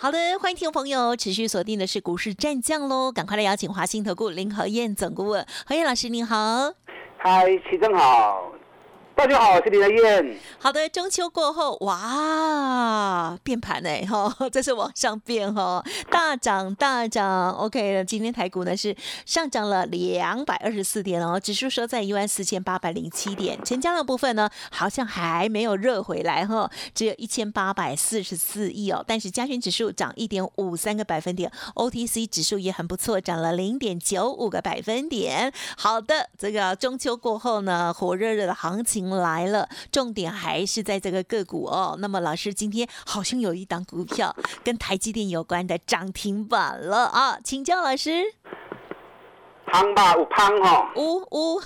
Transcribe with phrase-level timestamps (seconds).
[0.00, 6.72] 好的，欢迎听众朋友持续锁定的是股市战将喽，赶快来邀请华兴投顾林和燕总顾问何燕老师，您好。
[7.16, 8.52] 嗨，齐正好。
[9.18, 10.38] 大家好，我是李德燕。
[10.60, 17.50] 好的，中秋过后，哇，变盘哎哈， 这是往上变哈，大涨大涨。
[17.50, 18.94] OK 今天台股呢是
[19.26, 29.04] 上涨了两百二十四点哦，指数收在一万四千八百零七点，成交量部分呢好像还没有热回来哈，只有一千八百四十四亿哦。
[29.04, 35.52] 但是加权指数涨一点五三个百分点，OTC 指数也很不错，涨了零点九五个百分点。
[35.76, 39.07] 好的，这个中秋过后呢，火热热的行情。
[39.16, 41.96] 来了，重点还是在这个个股哦。
[41.98, 48.24] 那么老师今天好像有一档股票跟台积电有关的涨停板了啊，请教老师。
[49.70, 50.88] 胖吧，有胖哦。
[50.96, 51.60] 呜呜。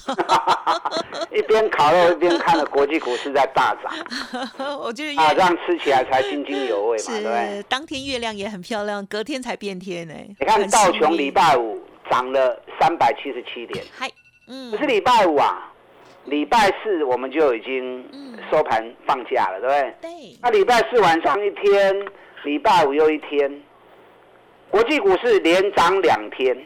[1.32, 3.92] 一边烤肉一边看了国际股市在大涨。
[4.82, 7.62] 我觉得啊，这样吃起来才津津有味嘛，对不对？
[7.68, 10.14] 当天月亮也很漂亮，隔天才变天呢。
[10.40, 14.10] 你看道琼礼拜五涨了三百七十七点，嗨，
[14.48, 15.71] 嗯，不是礼拜五啊。
[16.24, 18.04] 礼拜四我们就已经
[18.50, 19.94] 收盘放假了，对不对？
[20.00, 20.38] 对。
[20.40, 22.06] 那礼拜四晚上一天，
[22.44, 23.62] 礼拜五又一天，
[24.70, 26.56] 国际股市连涨两天。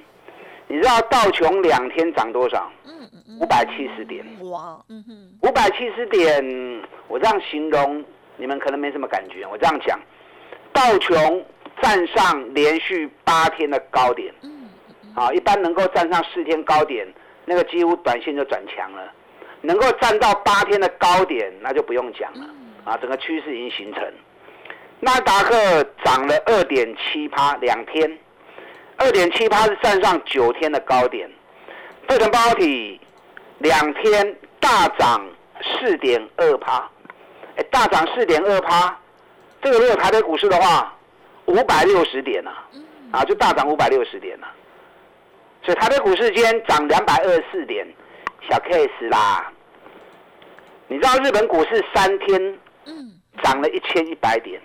[0.69, 2.71] 你知道道琼两天涨多少？
[2.85, 4.25] 嗯嗯五百七十点。
[4.51, 5.49] 哇，嗯哼。
[5.49, 6.45] 五百七十点，
[7.09, 8.05] 我这样形容，
[8.37, 9.47] 你们可能没什么感觉。
[9.47, 9.99] 我这样讲，
[10.73, 11.45] 道琼
[11.81, 14.35] 站上连续八天的高点。
[14.43, 14.69] 嗯
[15.05, 15.15] 嗯。
[15.15, 17.07] 啊，一般能够站上四天高点，
[17.45, 19.13] 那个几乎短线就转强了。
[19.67, 22.47] 能够站到八天的高点，那就不用讲了
[22.85, 22.97] 啊！
[22.99, 24.01] 整个趋势已经形成。
[25.01, 28.17] 纳达克涨了二点七趴，两天，
[28.97, 31.29] 二点七趴是站上九天的高点。
[32.07, 33.01] 费城半导体
[33.59, 35.29] 两天大涨
[35.63, 36.89] 四点二趴，
[37.57, 38.97] 哎，大涨四点二趴，
[39.61, 40.95] 这个如果台北股市的话，
[41.47, 42.53] 五百六十点呐，
[43.11, 44.47] 啊，就大涨五百六十点啊。
[45.65, 47.85] 所以台北股市今天涨两百二十四点。
[48.49, 49.53] 小 case 啦，
[50.89, 54.61] 你知道日本股市三天嗯涨了一千一百点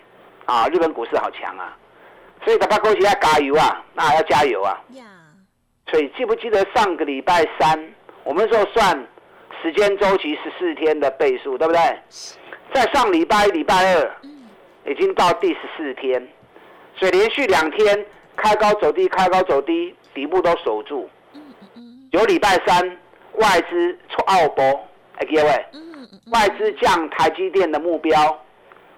[0.46, 0.68] 啊！
[0.68, 1.76] 日本股市好强啊，
[2.44, 4.80] 所以大家恭喜要加油啊，那要加油啊！
[5.90, 7.92] 所以记不记得上个礼拜三，
[8.24, 9.06] 我们说算
[9.60, 11.80] 时间周期十四天的倍数，对不对？
[12.72, 14.16] 在上礼拜礼拜二
[14.86, 16.26] 已经到第十四天，
[16.96, 18.06] 所以连续两天
[18.36, 21.10] 开高走低，开高走低，底部都守住。
[22.12, 22.98] 有礼拜三。
[23.36, 24.62] 外资出澳波，
[25.16, 25.66] 哎各位，
[26.32, 28.38] 外资降台积电的目标，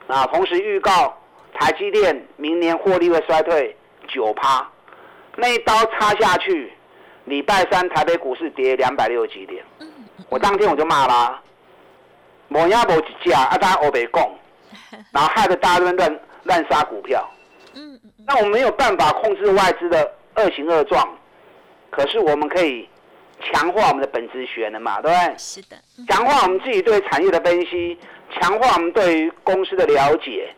[0.07, 1.17] 啊，同时预告
[1.53, 3.77] 台积电明年获利会衰退
[4.09, 4.69] 九趴，
[5.37, 6.73] 那一刀插下去，
[7.25, 9.65] 礼拜三台北股市跌两百六十几点，
[10.29, 11.41] 我当天我就骂啦，
[12.49, 14.37] 某鸭某几家啊，大家欧北共，
[15.13, 17.29] 然后害得大家乱乱乱杀股票，
[18.27, 21.07] 那我们没有办法控制外资的恶行恶状，
[21.91, 22.89] 可是我们可以。
[23.53, 25.35] 强化我们的本职学能嘛，对不对？
[25.39, 25.77] 是的。
[26.09, 27.99] 强化我们自己对产业的分析，
[28.33, 30.53] 强化我们对于公司的了解。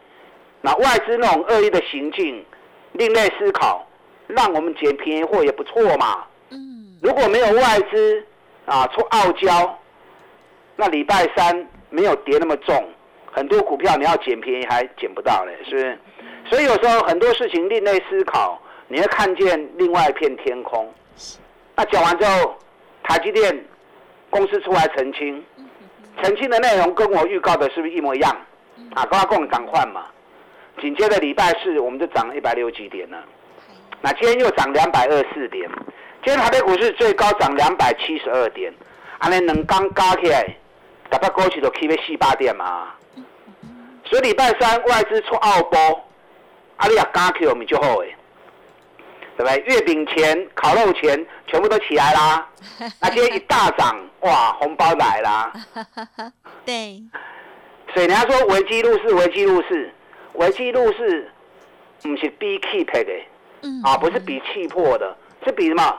[0.62, 2.44] 那外资那种恶意的行径，
[2.92, 3.86] 另类思考，
[4.26, 6.24] 让我们捡便宜货也不错嘛。
[6.50, 6.96] 嗯。
[7.02, 8.24] 如果没有外资
[8.64, 9.78] 啊出傲娇，
[10.76, 12.88] 那礼拜三没有跌那么重，
[13.32, 15.98] 很多股票你要捡便宜还捡不到嘞，是不是？
[16.50, 20.92] 所以有时候很多事情另类思考，你会看见另外一片天空。
[21.74, 22.54] 那讲完之后。
[23.08, 23.64] 台积电
[24.30, 25.44] 公司出来澄清，
[26.22, 28.36] 澄清的内容跟我预告的是不是一模一样？
[28.94, 30.06] 啊，跟他共涨换嘛。
[30.80, 33.22] 紧接着礼拜四我们就涨了一百六几点了，
[34.02, 35.70] 那今天又涨两百二四点。
[36.24, 38.74] 今天台北股市最高涨两百七十二点，
[39.18, 40.44] 安尼能刚加起来，
[41.08, 42.88] 大概过去都起要四八点嘛。
[44.04, 45.78] 所以礼拜三外资出澳波，
[46.76, 48.15] 啊你也加起我们就好诶。
[49.36, 49.58] 对不对？
[49.66, 52.48] 月饼钱、烤肉钱全部都起来啦！
[53.00, 55.52] 那今天一大涨，哇，红包来啦！
[56.64, 57.02] 对。
[57.92, 59.92] 所以人家说危机入市，危机入市，
[60.34, 61.30] 危机入市，
[62.02, 63.12] 不是比 keep 的，
[63.62, 65.98] 嗯，啊，不是比气魄的，是比什么？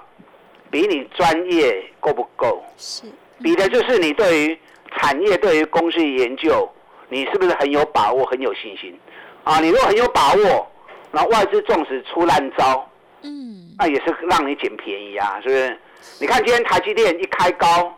[0.69, 2.63] 比你专业够不够？
[2.77, 3.03] 是。
[3.41, 4.59] 比的就是你对于
[4.97, 6.67] 产业、对于公司研究，
[7.09, 8.99] 你是不是很有把握、很有信心？
[9.43, 10.67] 啊，你如果很有把握，
[11.11, 12.87] 那外资纵使出烂招。
[13.21, 15.79] 嗯，那也是让你捡便宜啊，是不是？
[16.19, 17.93] 你看今天台积电一开高，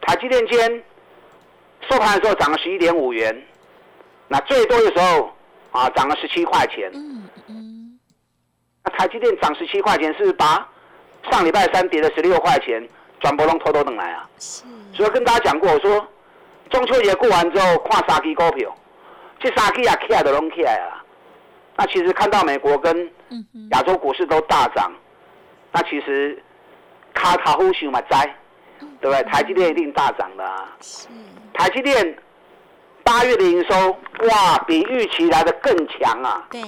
[0.00, 0.82] 台积电间
[1.90, 3.42] 收盘的时候涨了十一点五元，
[4.28, 5.34] 那最多的时候
[5.70, 6.90] 啊涨了十七块钱。
[6.94, 7.98] 嗯嗯。
[8.84, 10.68] 那台积电涨十七块钱，是把
[11.30, 12.86] 上礼拜三跌了十六块钱
[13.20, 14.28] 转波龙偷偷等来啊？
[14.38, 14.62] 是。
[14.94, 16.06] 所以跟大家讲过，我说
[16.70, 18.74] 中秋节过完之后，跨三基股票，
[19.40, 21.01] 这三基啊起来都拢起来了。
[21.76, 23.10] 那其实看到美国跟
[23.70, 24.92] 亚洲股市都大涨，
[25.72, 26.40] 那其实
[27.14, 28.36] 卡卡呼想嘛灾，
[29.00, 29.22] 对不对？
[29.30, 30.76] 台积电一定大涨的啊。
[30.80, 31.08] 是。
[31.54, 32.16] 台积电
[33.02, 33.90] 八月的营收
[34.28, 36.46] 哇，比预期来的更强啊。
[36.50, 36.60] 对。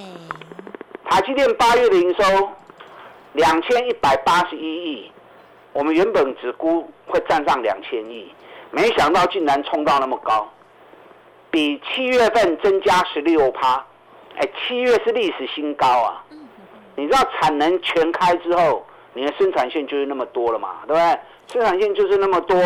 [1.07, 2.49] 台积电八月的营收
[3.33, 5.11] 两千一百八十一亿，
[5.71, 8.33] 我们原本只估会站上两千亿，
[8.71, 10.51] 没想到竟然冲到那么高，
[11.51, 13.85] 比七月份增加十六趴。
[14.37, 16.23] 哎，七月是历史新高啊！
[16.95, 21.19] 你知道产能全开之后，你的生产线就是那么多了嘛，对不对？
[21.53, 22.57] 生产线就是那么多，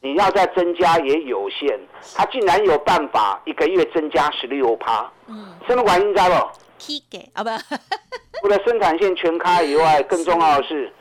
[0.00, 1.78] 你要再增加也有限。
[2.14, 6.48] 它竟然有办法一个月增加十六趴，嗯，什么原因知不？
[6.78, 7.50] 批给啊不？
[8.40, 10.92] 除了生产线全开以外，更重要的是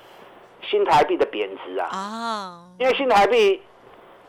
[0.69, 1.87] 新台币的贬值啊！
[1.91, 3.61] 啊，因为新台币，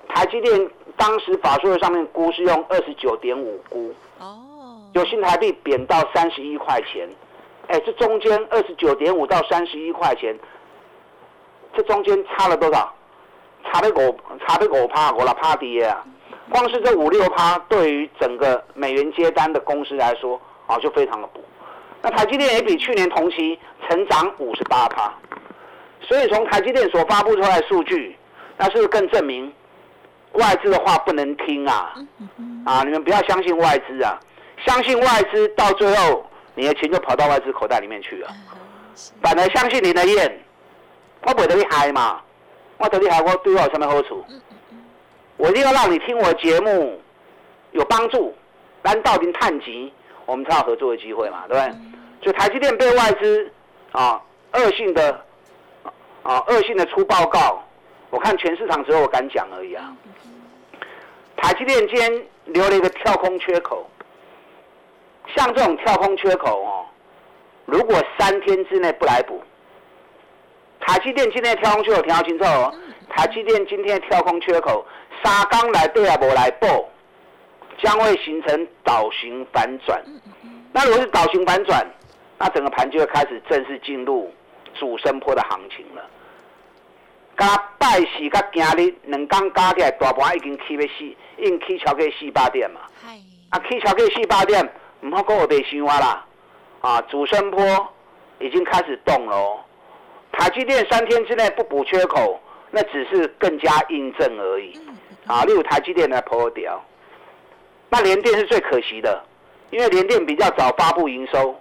[0.08, 3.92] 台积电当时法说上面估是用二十九点五估。
[4.18, 4.51] 哦。
[4.92, 7.08] 有新台币贬到三十一块钱，
[7.68, 10.38] 哎，这中间二十九点五到三十一块钱，
[11.74, 12.92] 这中间差了多少？
[13.64, 16.04] 差了五，差了五趴，五了趴跌啊！
[16.50, 21.40] 光是这五六趴，对于整个美元接单的公司来说，啊，就非常的补。
[22.02, 23.58] 那台积电也比去年同期
[23.88, 25.14] 成长五十八趴，
[26.00, 28.16] 所以从台积电所发布出来的数据，
[28.58, 29.50] 那是不是更证明
[30.32, 31.94] 外资的话不能听啊？
[32.66, 34.18] 啊，你们不要相信外资啊！
[34.66, 36.24] 相信外资，到最后
[36.54, 38.28] 你的钱就跑到外资口袋里面去了。
[39.22, 40.40] 反而相信你的燕，
[41.22, 42.20] 我不得你嗨嘛，
[42.78, 44.24] 我得你嗨，我对我有什么好处？
[45.36, 47.00] 我一定要让你听我节目
[47.72, 48.34] 有帮助，
[48.84, 49.92] 咱到底探及，
[50.26, 51.74] 我们才有合作的机会嘛，对不对？
[52.22, 53.50] 所以台积电被外资
[53.90, 54.22] 啊
[54.52, 55.24] 恶性的
[56.22, 57.64] 啊恶性的出报告，
[58.10, 59.92] 我看全市场只有我敢讲而已啊。
[61.36, 63.88] 台积电今天留了一个跳空缺口。
[65.34, 66.84] 像这种跳空缺口哦，
[67.66, 69.42] 如果三天之内不来补，
[70.80, 72.72] 台积电今天跳空缺口调清楚哦。
[73.08, 74.84] 台积电今天跳空缺口，
[75.22, 76.88] 沙钢来对啊，无来报，
[77.82, 80.02] 将会形成倒型反转。
[80.72, 81.86] 那如果是倒型反转，
[82.38, 84.32] 那整个盘就会开始正式进入
[84.74, 86.02] 主升坡的行情了。
[87.38, 92.80] 加拜四加今日两刚加起来大盘已经起要四，已经起超过四百点嘛。
[93.50, 94.72] 啊，起超过四百点。
[95.02, 96.24] 唔好跟我被新挖啦，
[96.80, 97.60] 啊，主升坡
[98.38, 99.60] 已经开始动了哦。
[100.30, 102.40] 台积电三天之内不补缺口，
[102.70, 104.80] 那只是更加印证而已。
[105.26, 106.80] 啊，例如台积电来破掉，
[107.88, 109.22] 那联电是最可惜的，
[109.70, 111.60] 因为联电比较早发布营收，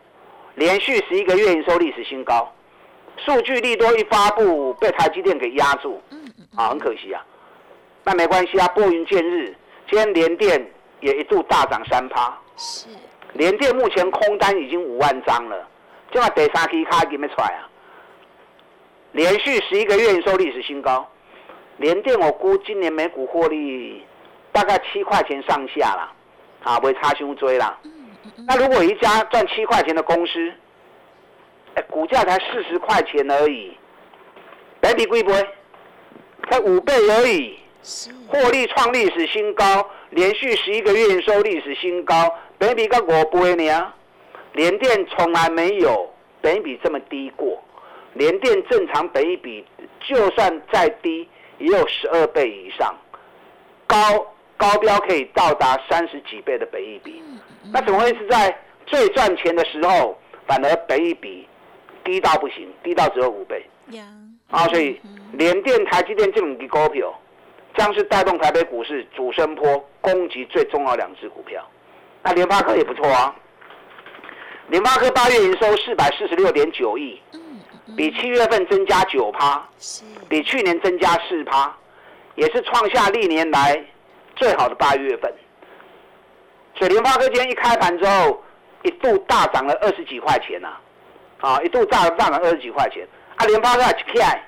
[0.55, 2.51] 连续十一个月营收历史新高，
[3.17, 5.99] 数据利多一发布被台积电给压住，
[6.55, 7.25] 啊，很可惜啊。
[8.03, 9.55] 那没关系啊，拨云见日，
[9.89, 12.37] 今天联电也一度大涨三趴。
[12.55, 12.87] 是。
[13.33, 15.67] 联电目前空单已经五万张了，
[16.11, 17.69] 就把第三期卡给没出来啊！
[19.13, 21.09] 连续十一个月营收历史新高，
[21.77, 24.05] 联电我估今年每股获利
[24.51, 26.13] 大概七块钱上下啦，
[26.63, 27.77] 啊，不会差胸追啦。
[28.47, 30.51] 那如果一家赚七块钱的公司，
[31.75, 33.75] 哎，股价才四十块钱而已，
[34.79, 35.47] 百比贵不贵？
[36.49, 37.59] 才五倍而已，
[38.27, 42.33] 获利创历史新高，连续十一个月营收历史新高。
[42.57, 43.93] 本比个五倍呢，
[44.53, 46.09] 联电从来没有
[46.41, 47.61] 本比这么低过。
[48.13, 49.65] 联电正常本比
[50.01, 51.27] 就算再低，
[51.59, 52.93] 也有十二倍以上，
[53.87, 53.97] 高
[54.57, 57.23] 高标可以到达三十几倍的本比。
[57.71, 61.47] 那怎么会是在最赚钱的时候，反而本比
[62.03, 63.65] 低到不行，低到只有五倍？
[64.49, 64.99] 啊，所以
[65.31, 67.17] 联电、台积电这种股票，
[67.77, 71.65] 将是带动台北股市主升坡攻击最重要两只股票。
[72.23, 73.33] 那联发科也不错啊，
[74.67, 77.19] 联发科八月营收四百四十六点九亿，
[77.97, 79.67] 比七月份增加九趴，
[80.29, 81.75] 比去年增加四趴，
[82.35, 83.83] 也是创下历年来
[84.35, 85.33] 最好的八月份。
[86.75, 88.43] 所以联发科今天一开盘之后，
[88.83, 90.69] 一度大涨了二十几块钱呐，
[91.39, 93.07] 啊，一度大大涨二十几块钱。
[93.37, 94.43] 啊，联发科一开，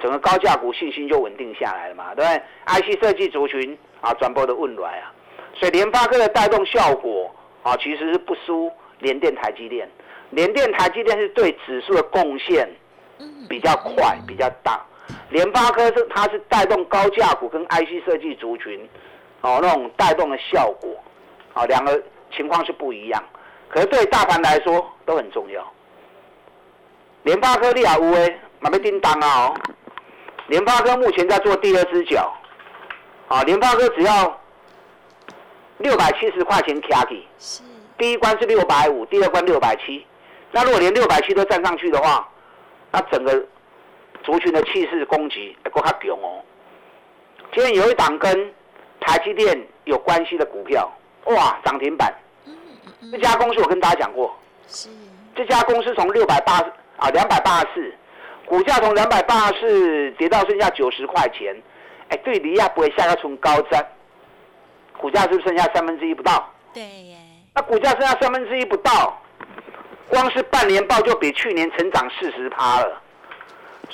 [0.00, 5.12] 整个高价股信心就稳定下来了嘛，对不对？IC 设计族群啊，转播的温暖啊。
[5.54, 7.30] 所以联发科的带动效果
[7.62, 9.88] 啊，其实是不输联电、台积电。
[10.30, 12.68] 联电、台积电是对指数的贡献
[13.48, 14.80] 比较快、比较大。
[15.30, 18.88] 联发科是它是带动高价股跟 IC 设计族群，
[19.40, 20.96] 哦那种带动的效果，
[21.52, 22.00] 啊两个
[22.34, 23.22] 情况是不一样，
[23.68, 25.66] 可是对大盘来说都很重要。
[27.24, 29.54] 联发科利亚乌诶，马被叮当啊哦，
[30.50, 32.34] 联发科目前在做第二只脚，
[33.28, 34.40] 啊联发科只要
[35.78, 37.24] 六百七十块钱卡起，
[37.96, 40.04] 第一关是六百五，第二关六百七，
[40.50, 42.28] 那如果连六百七都站上去的话，
[42.90, 43.32] 那整个
[44.24, 46.42] 族群的气势攻击会更加强哦。
[47.54, 48.52] 今天有一档跟
[48.98, 50.90] 台积电有关系的股票，
[51.26, 52.12] 哇，涨停板。
[53.12, 54.88] 这家公司我跟大家讲过，是。
[55.36, 56.54] 这家公司从六百八
[56.96, 57.94] 啊两百八十四，
[58.50, 61.54] 股价从两百八十四跌到剩下九十块钱，
[62.08, 63.80] 哎，对离亚不会下到从高瞻，
[64.98, 66.52] 股价是不是剩下三分之一不到？
[66.74, 67.16] 对耶。
[67.54, 69.16] 那股价剩下三分之一不到，
[70.08, 73.00] 光是半年报就比去年成长四十趴了。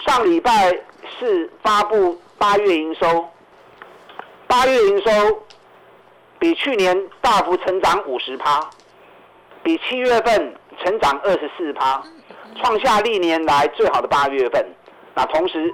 [0.07, 0.75] 上礼拜
[1.21, 3.29] 是发布八月营收，
[4.47, 5.45] 八月营收
[6.39, 8.67] 比去年大幅成长五十趴，
[9.63, 12.03] 比七月份成长二十四趴，
[12.57, 14.65] 创下历年来最好的八月份。
[15.15, 15.73] 那同时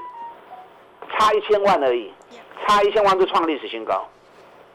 [1.10, 2.12] 差一千万而已，
[2.66, 4.08] 差一千万就创历史新高，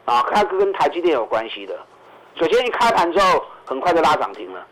[0.04, 1.78] 啊，它跟台积电有关系的。
[2.36, 4.66] 首先一开盘之后，很快就拉涨停了。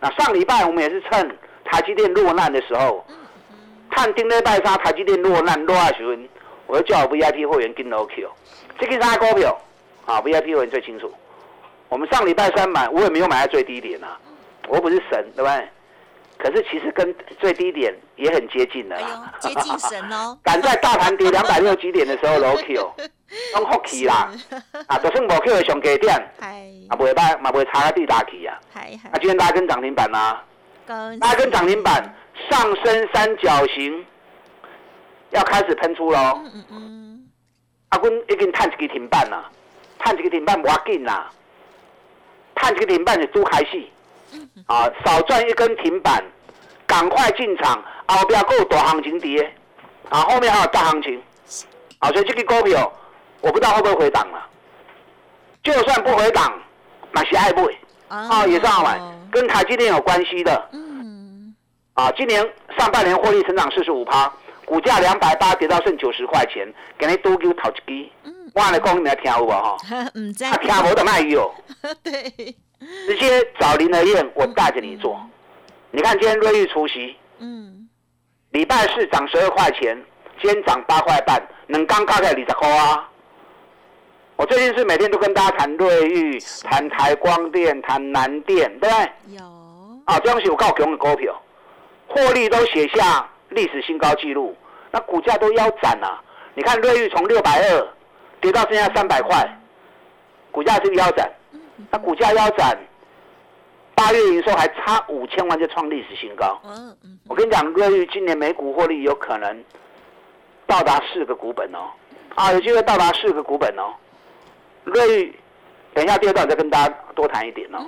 [0.00, 3.04] 那上礼拜我们也是趁台积电落难的时候。
[3.90, 6.28] 看丁力拜沙台积电落难落下时分，
[6.66, 8.24] 我就叫我 VIP 会员跟 OK
[8.78, 9.58] 这个啥股票
[10.04, 11.10] 啊？VIP 会员最清楚。
[11.88, 14.16] 我们上礼拜三买，我也没有买在最低点啊。
[14.68, 15.68] 我不是神，对不对？
[16.38, 19.34] 可是其实跟最低点也很接近了啦。
[19.40, 20.38] 接近神哦。
[20.44, 22.92] 赶在大盘跌 两百六几点的时候落 Q，
[23.54, 24.30] 用福气啦。
[24.86, 26.14] 啊，就算无 Q 的上低点，
[26.88, 28.58] 啊，不会把嘛不会差到地大去啊。
[28.74, 30.44] 啊，今天大家跟涨停板啦。
[30.86, 32.14] 大家跟涨停板。
[32.48, 34.06] 上升三角形
[35.30, 36.40] 要开始喷出喽！
[36.44, 37.28] 嗯嗯嗯，
[37.88, 39.50] 阿坤已经探一个停板啦，
[39.98, 41.28] 探一个停板无要紧啦，
[42.54, 43.84] 探一个停板是拄开始。
[44.66, 46.24] 啊，少赚一根停板，
[46.86, 49.52] 赶快进场，后边够大行情跌，
[50.08, 51.20] 啊，后面还有大行情。
[52.00, 52.92] 啊，所以这个股票
[53.40, 54.46] 我不知道会不会回档了。
[55.64, 56.52] 就算不回档，
[57.10, 57.62] 那是爱买，
[58.08, 59.00] 啊，也是好买，
[59.32, 60.68] 跟台积电有关系的。
[60.72, 61.54] 嗯
[61.94, 62.40] 啊，今年
[62.78, 64.32] 上半年获利成长四十五趴，
[64.64, 68.10] 股价两百八跌到剩九十块钱，给你多给我讨一支。
[68.54, 69.76] 我来讲你们听有无哈？
[70.14, 70.44] 唔知。
[70.62, 71.52] 听无的卖油。
[72.04, 72.56] 对。
[72.80, 75.20] 直接找林德燕，我带着你做。
[75.90, 77.16] 你看今天瑞玉出席。
[77.38, 77.88] 嗯。
[78.50, 79.96] 礼拜四涨十二块钱，
[80.40, 83.08] 今天涨八块半，能刚刚在二十块啊。
[84.36, 89.36] 我最近是每天都跟大家谈瑞玉、谈台光电、谈南电，对不对？
[89.36, 89.44] 有。
[90.06, 91.42] 啊，这东西我够强的股票。
[92.06, 94.56] 获利都写下历史新高纪录，
[94.90, 96.22] 那股价都腰斩了。
[96.54, 97.88] 你看瑞玉从六百二
[98.40, 99.46] 跌到剩下三百块，
[100.50, 101.30] 股价是不是腰斩？
[101.90, 102.78] 那股价腰斩，
[103.94, 106.60] 八月营收还差五千万就创历史新高。
[107.28, 109.64] 我跟你讲，瑞玉今年每股获利有可能
[110.66, 111.90] 到达四个股本哦，
[112.34, 113.94] 啊，有机会到达四个股本哦。
[114.84, 115.38] 瑞玉，
[115.94, 117.78] 等一下第二段再跟大家多谈一点哦。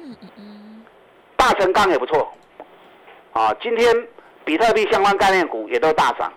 [1.37, 2.32] 大成钢也不错。
[3.32, 3.94] 啊，今天
[4.44, 6.32] 比特币相关概念股也都大涨。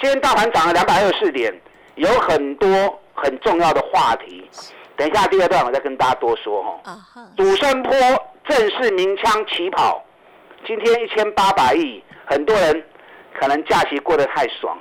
[0.00, 1.52] 今天大盘涨了两百二十四点，
[1.94, 2.68] 有很多
[3.14, 4.48] 很重要的话题。
[5.02, 7.26] 等一下第二段我再跟大家多说哈。
[7.36, 7.92] 主升坡
[8.48, 10.00] 正式鸣枪起跑，
[10.64, 12.84] 今天一千八百亿，很多人
[13.36, 14.78] 可能假期过得太爽，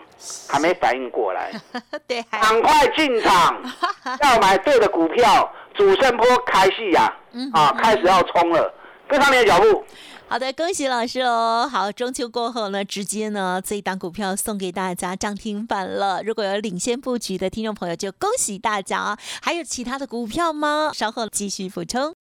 [0.47, 1.51] 还没反应过来。
[2.07, 3.59] 对，赶快进场，
[4.21, 5.51] 要买对的股票。
[5.73, 7.11] 主升坡开戏呀，
[7.53, 8.71] 啊，开始要冲了，
[9.11, 9.83] 跟上你的脚步。
[10.27, 11.67] 好的，恭喜老师哦！
[11.69, 16.23] 好，中秋过后呢，直接呢这一档股票送给大家涨停板了。
[16.23, 19.19] 如果有领先布局的听众朋友，就恭喜大家啊。
[19.41, 20.91] 还有其他的股票吗？
[20.93, 22.15] 稍后继续补充。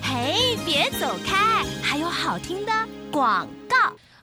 [0.00, 2.72] 嘿，别走开，还有好听的
[3.10, 3.57] 广告。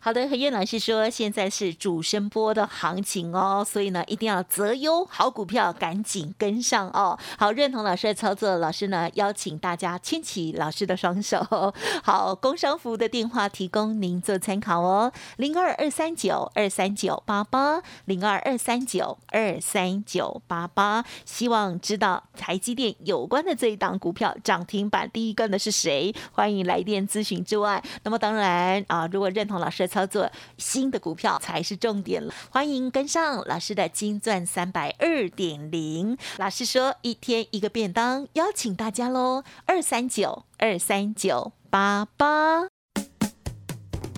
[0.05, 7.17] 好的，何燕老师说，现在是主升波的行情哦，所以呢，一定要择优好股票，赶紧跟上哦。
[7.39, 11.43] 好，认同老师的操作，老师呢邀请大家牵起老师的双手。
[12.05, 21.03] 好，工商服务的电话提供您做参考哦，零二二三九二三九八八，零二二三九二三九八八。
[21.25, 26.13] 希望知道台积电有关的这一档股票涨停板第一根的是谁？
[26.31, 29.94] 欢迎来电咨询之外，那么当然啊，如果认同老师的。
[29.95, 36.17] 操作新的股票才是重点了，欢迎跟上老师的金钻三百二点零。
[36.35, 42.67] 老师说一天一个便当，邀请大家喽，二三九二三九八八。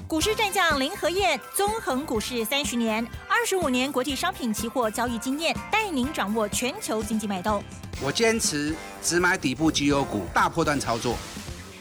[0.07, 7.63] 股市战将林和燕，纵横股市三十年，二十五年国际商品期货交易经验，带您掌握全球经济脉动。
[8.01, 11.15] 我坚持只买底部绩优股，大波段操作。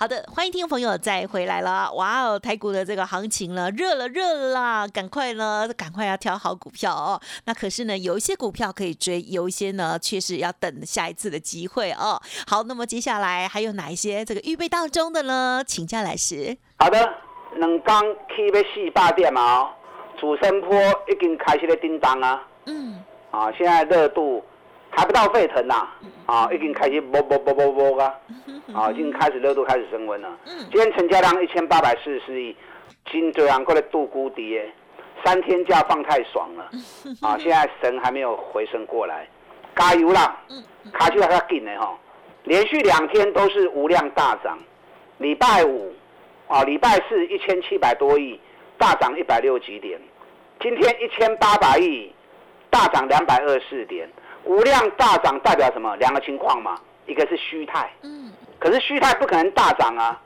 [0.00, 1.92] 好的，欢迎听众朋友再回来了。
[1.94, 7.20] 哇哦，台股的这个行情了，热了热了啦，赶快呢，赶快要挑好股票哦。
[7.46, 12.16] 那可是呢，有一些股票可以追，有一些呢，确实要等下一次的机会哦。
[12.46, 15.64] 好，那么接下来还有哪一些这个预备当中的呢？
[15.66, 16.56] 请教老师。
[16.78, 16.96] 好的，
[17.56, 19.68] 两刚起要四八点嘛，
[20.20, 20.78] 主升坡
[21.08, 22.46] 已经开始在叮当啊。
[22.66, 23.02] 嗯。
[23.32, 24.44] 啊，现在热度。
[24.98, 25.86] 还不到沸腾呐，
[26.26, 28.12] 啊，已经开始啵啵啵啵啵啊，
[28.74, 30.28] 啊，已经开始热度开始升温了。
[30.44, 32.56] 今天成交量一千八百四十四亿，
[33.08, 34.60] 金最阳过来度估底，
[35.24, 36.68] 三天假放太爽了，
[37.22, 39.28] 啊，现在神还没有回升过来，
[39.76, 40.36] 加油啦！
[40.92, 41.96] 卡住还要紧的哈，
[42.42, 44.58] 连续两天都是无量大涨，
[45.18, 45.94] 礼拜五
[46.48, 48.40] 啊，礼拜四一千七百多亿，
[48.76, 50.00] 大涨一百六几点，
[50.60, 52.12] 今天一千八百亿，
[52.68, 54.10] 大涨两百二十四点。
[54.48, 55.94] 无量大涨代表什么？
[55.96, 60.18] 两个情况嘛，一个是虚态，嗯，可是虚态不可能大涨啊，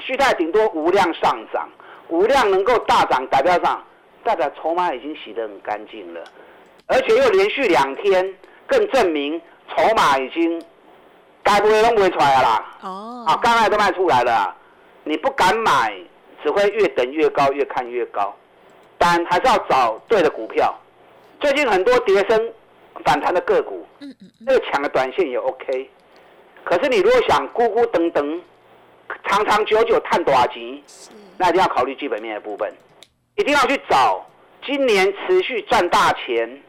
[0.00, 1.68] 虚态顶多无量上涨，
[2.08, 3.80] 无量能够大涨，代表上
[4.24, 6.20] 代表筹码已经洗得很干净了，
[6.86, 8.34] 而且又连续两天，
[8.66, 10.60] 更证明筹码已经
[11.44, 12.64] 该不会弄不会出来了啦。
[12.82, 14.52] 哦，啊，刚才都卖出来了，
[15.04, 15.96] 你不敢买，
[16.42, 18.34] 只会越等越高，越看越高，
[18.98, 20.76] 但还是要找对的股票。
[21.38, 22.52] 最近很多跌升。
[23.04, 25.90] 反弹的个股，嗯嗯，那个抢的短线也 OK，
[26.64, 28.40] 可是你如果想咕咕等等，
[29.24, 30.82] 长长久久探多少级，
[31.36, 32.72] 那一定要考虑基本面的部分，
[33.36, 34.24] 一定要去找
[34.66, 36.60] 今年持续赚大钱，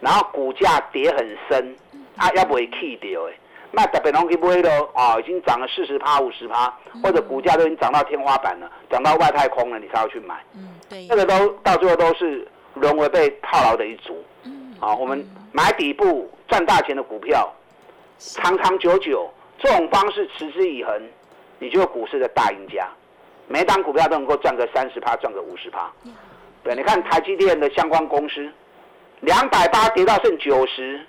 [0.00, 1.76] 然后股价跌很深，
[2.16, 3.32] 啊，要不会 key 掉哎，
[3.70, 15.26] 那特别容易不会的哦，已经涨了四十趴、五十趴，或者股价都已经涨到天花板了，涨到外太空了，你才要去买，嗯，对，这个都到最后都是沦为被套牢的一族，嗯，好，我们。
[15.50, 17.50] 买底部赚大钱的股票，
[18.18, 21.00] 长长久久，这种方式持之以恒，
[21.58, 22.86] 你就是股市的大赢家。
[23.46, 25.90] 每档股票都能够赚个三十趴，赚个五十趴。
[26.62, 28.52] 对，你看台积电的相关公司，
[29.20, 31.00] 两百八跌到剩九十，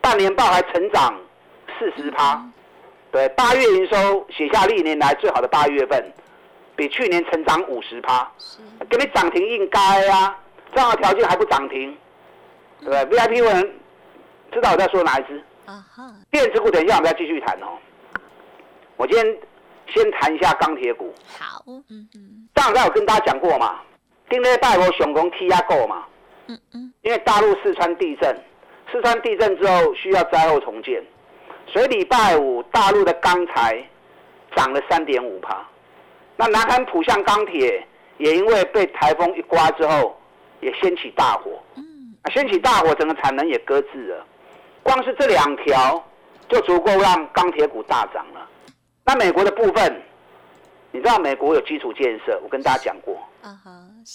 [0.00, 1.14] 半年报还成长
[1.78, 2.42] 四十趴。
[3.12, 6.02] 对，八月营收写下历年来最好的八月份，
[6.74, 8.28] 比去年成长五十趴。
[8.88, 10.36] 给你涨停应该啊，
[10.74, 11.96] 这样的条件还不涨停？
[12.80, 13.74] 对，V I P 问，
[14.52, 15.42] 知道我在说哪一支？
[15.66, 16.12] 啊哈。
[16.30, 17.78] 电子股等一下我们要继续谈哦。
[18.96, 19.38] 我今天
[19.88, 21.12] 先谈一下钢铁股。
[21.38, 22.48] 好，嗯嗯。
[22.56, 23.80] 上才有跟大家讲过嘛，
[24.30, 26.04] 今天拜我熊工踢压够嘛。
[26.46, 26.92] 嗯嗯。
[27.02, 28.36] 因为大陆四川地震，
[28.92, 31.02] 四川地震之后需要灾后重建，
[31.66, 33.82] 所以礼拜五大陆的钢材
[34.54, 35.66] 涨了三点五趴。
[36.36, 37.86] 那南韩浦项钢铁
[38.18, 40.18] 也因为被台风一刮之后，
[40.60, 41.62] 也掀起大火。
[42.30, 44.26] 掀起大火，整个产能也搁置了。
[44.82, 46.02] 光是这两条
[46.48, 48.48] 就足够让钢铁股大涨了。
[49.04, 50.02] 那美国的部分，
[50.90, 53.18] 你知道美国有基础建设，我跟大家讲过。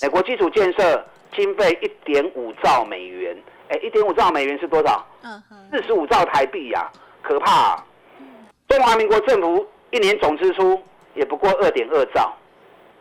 [0.02, 3.38] 美国基础建设经费一点五兆美元，
[3.70, 5.06] 哎，一点五兆美元是多少？
[5.72, 6.90] 四十五兆台币呀，
[7.22, 7.84] 可怕。
[8.68, 10.82] 中华民国政府一年总支出
[11.14, 12.36] 也不过二点二兆，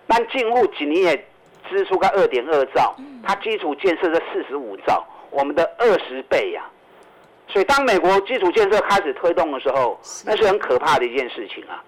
[0.07, 1.29] 但进户几年也。
[1.69, 2.95] 支出个二点二兆，
[3.25, 6.63] 它基础建设是四十五兆，我们的二十倍呀。
[7.49, 11.83] 所以当美国基础建设开始推动的时候，那是很可怕的一件事情啊。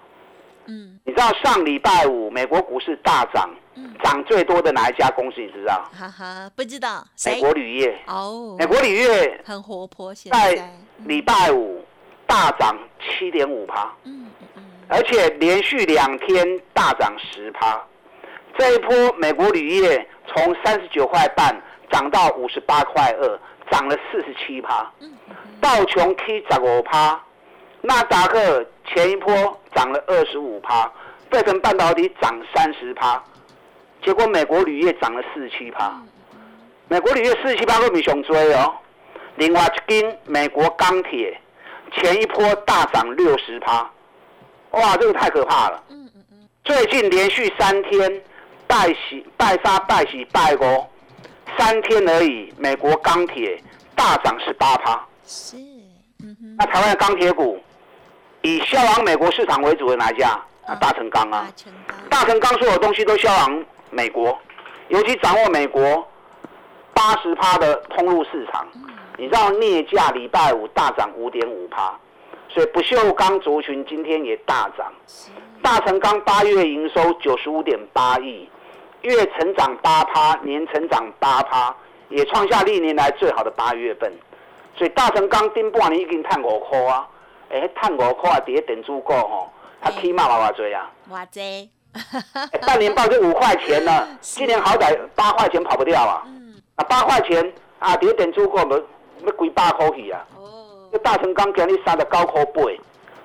[0.67, 3.51] 嗯，你知道上礼拜五美国股市大涨，
[4.03, 5.41] 涨最多的哪一家公司？
[5.41, 5.91] 你知道？
[5.93, 7.05] 哈哈，不知道。
[7.27, 7.99] 美国铝业。
[8.07, 8.57] 哦。
[8.59, 10.55] 美国铝业很活泼，现在。
[10.55, 11.85] 在礼拜五
[12.27, 13.93] 大涨七点五趴。
[14.05, 14.63] 嗯嗯。
[14.89, 17.83] 而且连续两天大涨十趴。
[18.59, 21.55] 这一波美国铝业从三十九块半
[21.91, 24.91] 涨到五十八块二，涨了四十七趴。
[25.61, 27.21] 道琼 K 十五趴，
[27.81, 29.33] 纳达克前一波
[29.75, 30.91] 涨了二十五趴，
[31.31, 33.23] 费城半导体涨三十趴，
[34.03, 35.93] 结果美国铝业涨了四十七趴。
[36.89, 38.75] 美国铝业四十七趴会比熊追哦。
[39.37, 41.41] 另外一根美国钢铁
[41.93, 43.91] 前一波大涨六十趴，
[44.71, 45.83] 哇，这个太可怕了。
[46.65, 48.23] 最近连续三天。
[48.71, 50.87] 拜喜拜杀拜喜拜五，
[51.59, 53.61] 三天而已，美国钢铁
[53.97, 55.05] 大涨十八趴。
[55.27, 55.57] 是，
[56.23, 56.57] 嗯哼。
[56.57, 57.61] 那台湾的钢铁股，
[58.43, 60.41] 以销往美国市场为主的哪一家？
[60.81, 61.49] 大成钢啊，
[62.09, 64.39] 大成钢所有东西都销往美国，
[64.87, 66.07] 尤其掌握美国
[66.95, 68.65] 八十趴的通路市场。
[69.19, 71.93] 你知道镍价礼拜五大涨五点五趴，
[72.49, 74.93] 所以不锈钢族群今天也大涨。
[75.61, 78.49] 大成钢八月营收九十五点八亿，
[79.03, 81.75] 月成长八趴，年成长八趴，
[82.09, 84.13] 也创下历年来最好的八月份。
[84.77, 87.09] 所以大成钢顶半年已经探五块啊，
[87.51, 90.91] 哎，探五块啊，底下电子股吼，它起码偌济啊？
[91.11, 91.71] 偌济？
[92.67, 96.25] 半年报就五块钱了， 今年好歹八块钱跑不掉啊！
[96.77, 98.73] 啊，八块钱啊，底下电子股无
[99.27, 100.25] 要几百块去啊！
[100.37, 102.63] 哦，大成钢今日三十九块八，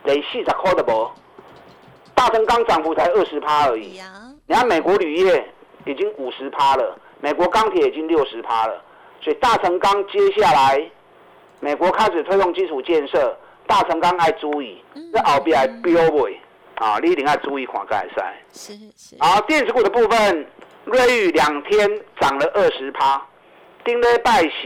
[0.06, 1.12] 连四十块都无。
[2.16, 4.02] 大成钢涨幅才二十趴而已。
[4.48, 5.48] 你看美国铝业
[5.86, 8.84] 已经五十趴了，美国钢铁已经六十趴了，
[9.22, 10.84] 所以大成钢接下来。
[11.62, 16.38] 美国开始推动基础建设，大成钢爱注意，这后边还标位
[16.76, 18.34] 啊，你一定要注意看改善。
[18.52, 19.16] 是是。
[19.20, 20.46] 好，电子股的部分，
[20.84, 23.26] 瑞昱两天涨了二十趴，
[23.84, 24.60] 丁礼拜是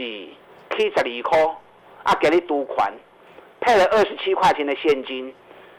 [0.76, 1.56] 七十二块，
[2.02, 2.92] 啊给你多款，
[3.60, 5.32] 配了二十七块钱的现金。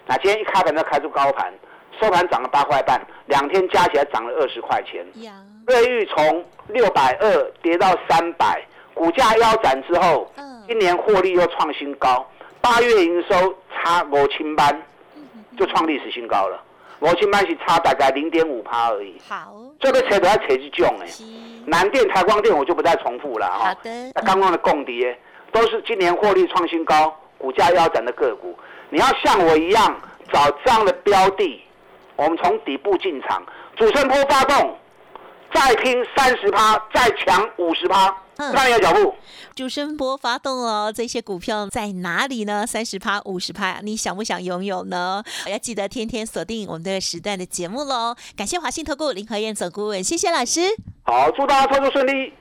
[0.07, 1.53] 那今天一开盘就开出高盘，
[1.99, 5.05] 收盘涨了八块半，两天加起来涨了二十块钱。
[5.67, 8.61] 瑞昱从六百二跌到三百，
[8.93, 10.31] 股价腰斩之后。
[10.67, 12.25] 今年获利又创新高，
[12.61, 14.81] 八月营收差五千班，
[15.57, 16.63] 就创历史新高了。
[17.01, 19.19] 五千班是差大概零点五趴而已。
[19.27, 21.07] 好，这个车都要扯去种哎。
[21.65, 23.65] 南电、台光电我就不再重复了哈。
[23.65, 23.89] 好的。
[24.15, 25.17] 那刚刚的共跌
[25.51, 28.57] 都是今年获利创新高、股价腰斩的个股。
[28.89, 29.99] 你要像我一样
[30.31, 31.61] 找这样的标的，
[32.15, 33.43] 我们从底部进场，
[33.75, 34.77] 主升波发动，
[35.53, 38.15] 再拼三十趴，再抢五十趴。
[38.37, 39.13] 看一下脚步，
[39.55, 42.65] 主升波发动哦，这些股票在哪里呢？
[42.65, 45.23] 三十趴、五十趴，你想不想拥有呢？
[45.47, 48.15] 要记得天天锁定我们的时段的节目喽！
[48.35, 50.61] 感谢华信投顾林和燕总顾问，谢谢老师。
[51.03, 52.33] 好，祝大家操作顺利。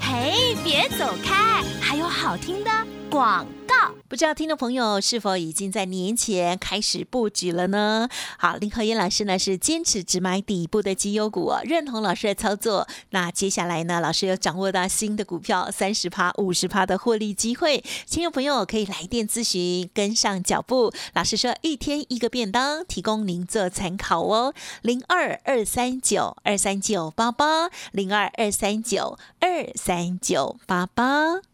[0.00, 2.70] 嘿，别走开，还有好听的
[3.10, 3.74] 广告。
[4.08, 8.08] 不知道听众朋友是否已经在年前开始布局了呢？
[8.38, 12.86] 好，林和燕老师呢是坚持只买底部的绩优股，认同老师的操作。
[13.10, 20.92] 那接下来呢，老师又掌握到新的股票三十趴、五十趴的获利机会，听众朋友可以来电咨询，跟上脚步。
[21.14, 24.54] 老师说一天一个便当，提供您做参考哦。
[24.82, 31.53] 零二二三九二三九八八，零二二三九二三九八八。